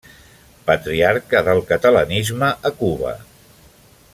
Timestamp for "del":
1.49-1.61